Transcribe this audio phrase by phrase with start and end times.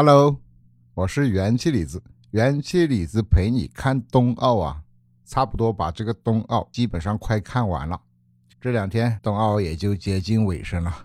[0.00, 0.40] Hello，
[0.94, 2.00] 我是元气李子，
[2.30, 4.80] 元气李子陪你看冬奥啊，
[5.24, 8.00] 差不多把这个冬奥基本上快看完了，
[8.60, 11.04] 这两天冬奥也就接近尾声了。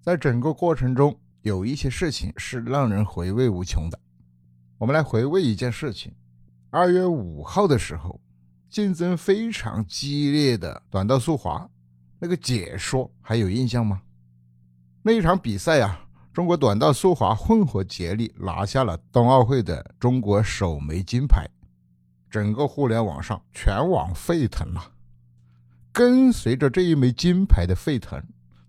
[0.00, 3.98] 在整个过程中，有一些事情是让人回味无穷的。
[4.78, 6.14] 我们来回味一件事情：
[6.70, 8.20] 二月五号的时候，
[8.68, 11.68] 竞争非常激烈的短道速滑
[12.20, 14.00] 那个解说还有印象吗？
[15.02, 16.06] 那一场比赛呀。
[16.40, 21.46] 中国短道速滑混合接力拿下了冬奥会的中国首枚金牌，
[22.30, 24.82] 整个互联网上全网沸腾了。
[25.92, 28.18] 跟随着这一枚金牌的沸腾，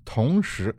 [0.04, 0.78] 同时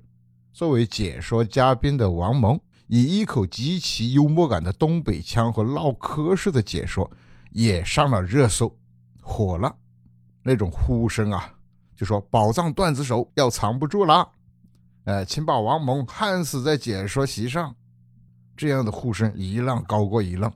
[0.53, 7.11] 作为解说嘉宾的王蒙以一口极其幽默感的东北腔和唠嗑式的解说
[7.53, 8.71] 也上了热搜，
[9.23, 9.75] 火了。
[10.43, 11.55] 那种呼声啊，
[11.97, 14.31] 就说宝藏段子手要藏不住了。
[15.05, 17.75] 呃，请把王蒙焊死在解说席上，
[18.57, 20.53] 这样的呼声一浪高过一浪。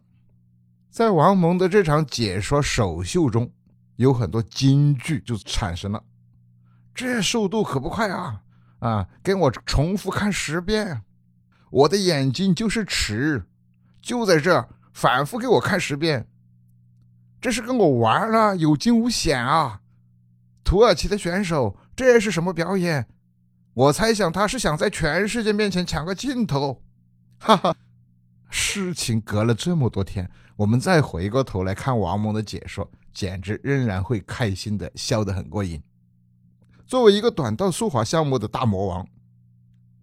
[0.90, 3.50] 在王蒙的这场解说首秀中，
[3.96, 6.02] 有很多金句就产生了。
[6.94, 8.42] 这速度可不快啊！
[8.78, 11.02] 啊，跟我重复看十遍。
[11.70, 13.44] 我的眼睛就是尺，
[14.00, 16.28] 就在这，反复给我看十遍。
[17.40, 19.80] 这是跟我玩了，有惊无险啊！
[20.64, 23.06] 土耳其的选手，这是什么表演？
[23.76, 26.82] 我猜想他是想在全世界面前抢个镜头，
[27.38, 27.76] 哈哈。
[28.48, 35.82] 事情隔了这么多天，我们再回过头来看王蒙的解说，简直仍然会开心的笑得很过瘾。
[36.86, 39.06] 作为一个短道速滑项目的大魔王，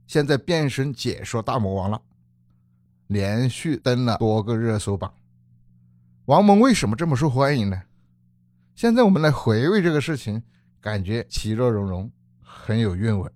[0.06, 2.00] 现在变身解说大魔王了，
[3.08, 5.12] 连续登了多个热搜榜。
[6.26, 7.82] 王蒙为什么这么受欢迎呢？
[8.76, 10.44] 现在我们来回味这个事情，
[10.80, 13.32] 感觉其乐融融，很有韵味。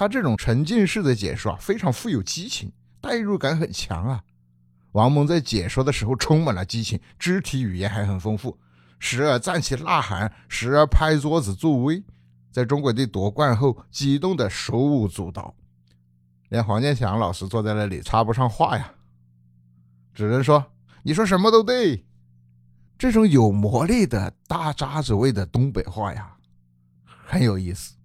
[0.00, 4.24] 他这种沉浸式的解说啊，非常富有激情，代入感很强啊。
[4.92, 8.58] 王蒙在解说的时候充满了激情，肢体语言还很丰富，
[8.98, 12.02] 时而站起呐喊，时而拍桌子助威。
[12.50, 15.54] 在中国队夺冠后，激动的手舞足蹈，
[16.48, 18.94] 连黄健翔老师坐在那里插不上话呀，
[20.14, 20.72] 只能说
[21.02, 22.06] 你说什么都对。
[22.96, 26.38] 这种有魔力的大渣子味的东北话呀，
[27.04, 27.96] 很有意思。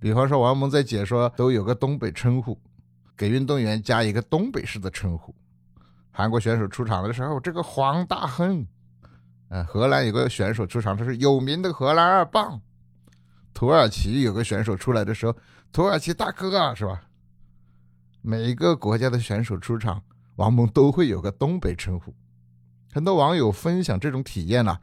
[0.00, 2.58] 比方说，王蒙在解说都有个东北称呼，
[3.16, 5.34] 给运动员加一个东北式的称呼。
[6.10, 8.64] 韩国选手出场的时候，这个黄大亨；
[9.48, 12.60] 嗯，荷兰有个选手出场，他是有名的荷兰二棒。
[13.52, 15.36] 土耳其有个选手出来的时候，
[15.72, 17.02] 土耳其大哥啊，是吧？
[18.22, 20.02] 每一个国家的选手出场，
[20.36, 22.14] 王蒙都会有个东北称呼。
[22.92, 24.78] 很多网友分享这种体验呢，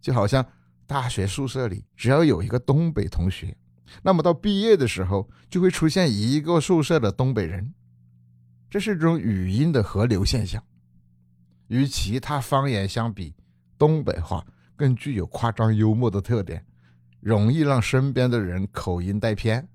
[0.00, 0.44] 就好像
[0.86, 3.56] 大学宿舍里只要有一个东北同学。
[4.02, 7.74] 那么到毕业的时候，就会出现一个宿舍的东北人，
[8.70, 10.62] 这是一种语音的合流现象。
[11.68, 13.34] 与其他方言相比，
[13.76, 16.64] 东北话更具有夸张幽默的特点，
[17.20, 19.68] 容易让身边的人口音带偏。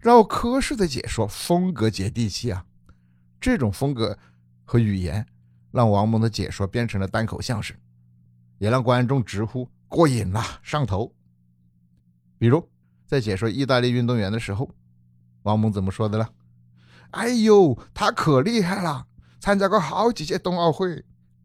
[0.00, 2.66] 绕科式的解说风格接地气啊，
[3.40, 4.18] 这种风格
[4.64, 5.26] 和语言
[5.70, 7.76] 让王蒙的解说变成了单口相声，
[8.58, 11.14] 也让观众直呼过瘾了，上头。
[12.38, 12.68] 比如。
[13.14, 14.68] 在解说意大利运动员的时候，
[15.44, 16.28] 王蒙怎么说的呢？
[17.12, 19.06] 哎呦，他可厉害了，
[19.38, 21.04] 参加过好几届冬奥会，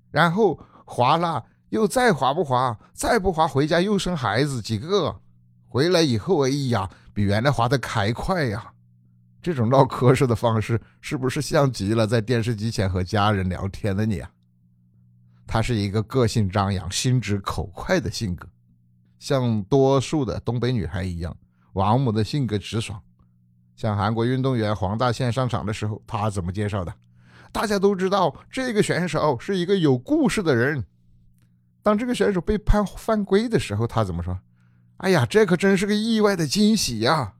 [0.09, 5.21] 然后滑了又再滑不滑，再不滑回家又生孩子几个，
[5.67, 8.73] 回来以后，哎呀，比原来滑的还快呀！
[9.43, 14.31] 这种唠嗑式的方式，是不是像极了在电视机前和家人聊天的你啊？
[15.45, 18.49] 他是一个个性张扬、心直口快的性格，
[19.19, 21.37] 像多数的东北女孩一样。
[21.73, 23.01] 王母的性格直爽，
[23.75, 26.93] 像韩国运动员黄大宪上场的时候，他怎么介绍的？
[27.51, 30.85] 大家都知道这个选手是一个有故事的人。
[31.81, 34.39] 当这个选手被判犯规的时候，他怎么说？
[34.97, 37.33] 哎呀，这可真是个意外的惊喜呀！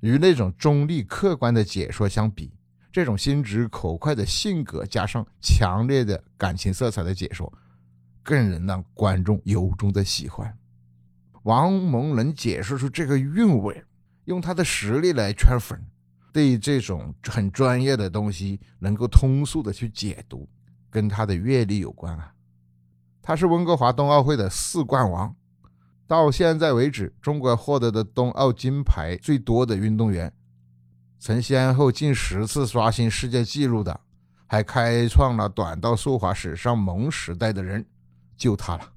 [0.00, 2.52] 与那种中立客观的解说相比，
[2.92, 7.52] 这种心直口快的性格加上强烈的感情色彩的解说，
[8.22, 10.56] 更能让观众由衷的喜欢。
[11.46, 13.84] 王蒙能解释出这个韵味，
[14.24, 15.80] 用他的实力来圈粉，
[16.32, 20.48] 对这种很专业的东西能够通俗的去解读，
[20.90, 22.32] 跟他的阅历有关啊。
[23.22, 25.36] 他是温哥华冬奥会的四冠王，
[26.08, 30.32] 到现在为止，中国获得的冬奥金牌最多的运动员，
[31.20, 34.00] 曾先后近十次刷新世界纪录的，
[34.48, 37.86] 还开创了短道速滑史上萌时代的人，
[38.36, 38.94] 就他了。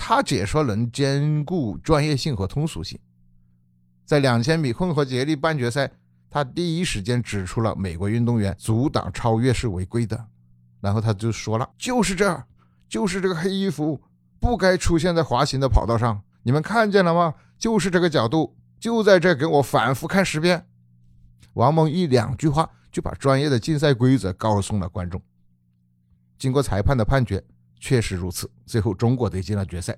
[0.00, 2.98] 他解说能兼顾专业性和通俗性，
[4.06, 5.90] 在两千米混合接力半决赛
[6.30, 10.28] 他第一时间指出了美国运动员阻挡超越是违规的，
[10.80, 12.44] 然后他就说了：“就是这，
[12.88, 14.00] 就是这个黑衣服
[14.38, 17.34] 不该出现在滑行的跑道上，你们看见了吗？
[17.58, 20.64] 就是这个角度，就在这，给我反复看十遍。”
[21.54, 25.20] 王蒙一两句话就把专业的竞赛规则告诉了观众。
[26.38, 27.42] 经过裁判的判决，
[27.78, 29.96] 确实如此，最后中国队进了决赛，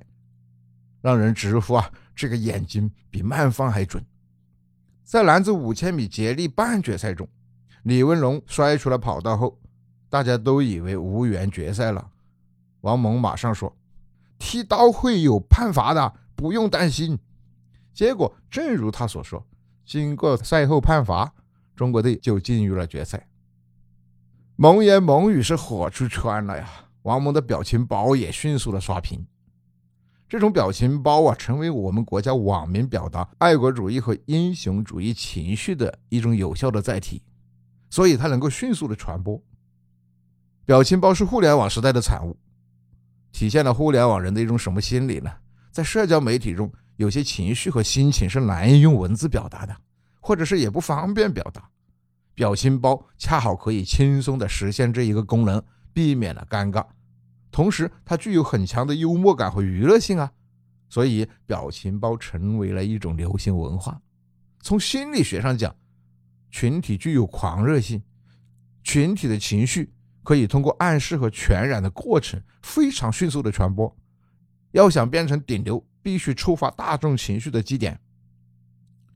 [1.01, 4.05] 让人直呼啊，这个眼睛比慢放还准。
[5.03, 7.29] 在男子五千米接力半决赛中，
[7.83, 9.59] 李文龙摔出了跑道后，
[10.09, 12.11] 大家都以为无缘决赛了。
[12.83, 13.77] 王蒙马上说
[14.39, 17.19] ：“踢刀会有判罚的，不用担心。”
[17.93, 19.45] 结果正如他所说，
[19.85, 21.35] 经过赛后判罚，
[21.75, 23.29] 中国队就进入了决赛。
[24.57, 26.69] 蒙言蒙语是火出圈了呀！
[27.03, 29.25] 王蒙的表情包也迅速的刷屏。
[30.29, 37.23] 这种表情包啊，成为我们国家网民表达爱国主义和英雄主义情绪的一种有效的载体，
[37.91, 39.43] 所以它能够迅速的传播。
[40.65, 42.37] 表情包是互联网时代的产物，
[43.33, 45.33] 体现了互联网人的一种什么心理呢？
[45.73, 49.77] 在社交媒体中，有些情绪和心情是难以用文字表达的，
[50.21, 51.69] 或者是也不方便表达。
[52.35, 55.61] 表情包恰好可以轻松的实现这一个功能，
[55.93, 56.87] 避免了尴尬。
[57.51, 60.33] 同时，它具有很强的幽默感和娱乐性啊，
[60.89, 64.01] 所以表情包成为了一种流行文化。
[64.61, 65.75] 从心理学上讲，
[66.51, 68.03] 群体具有狂热性，
[68.83, 69.93] 群体的情绪
[70.23, 73.97] 可以通过暗示和传染的过程非常迅速的传播。
[74.73, 77.99] 要想变成顶流，必须触发大众情绪的基点。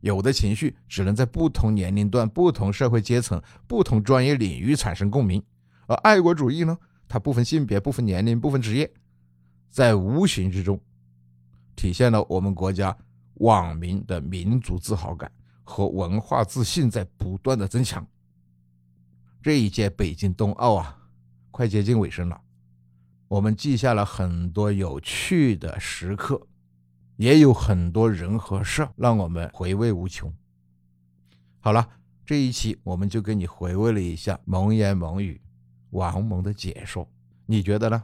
[0.00, 5.42] 有的情绪只能在不同年龄段、不同社会阶层、不同专业领域产生共鸣，
[5.86, 6.78] 而爱国主义呢？
[7.06, 8.90] 它不分性别、不分年龄、不分职业，
[9.70, 10.80] 在无形之中
[11.76, 12.96] 体现了我们国家
[13.34, 15.30] 网民的民族自豪感
[15.62, 18.04] 和文化自信在不断的增强。
[19.42, 20.98] 这一届北京冬奥啊，
[21.50, 22.40] 快接近尾声了，
[23.28, 26.40] 我们记下了很多有趣的时刻，
[27.16, 30.32] 也有很多人和事让我们回味无穷。
[31.60, 31.86] 好了，
[32.24, 35.40] 这一期我们就跟你回味了一下蒙言蒙语。
[35.94, 37.08] 王蒙的解说，
[37.46, 38.02] 你觉得呢？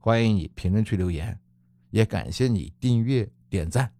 [0.00, 1.38] 欢迎你评论区留言，
[1.90, 3.92] 也感谢你订阅点赞。